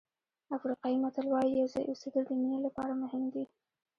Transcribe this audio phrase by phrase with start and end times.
[0.57, 3.43] افریقایي متل وایي یو ځای اوسېدل د مینې لپاره مهم دي.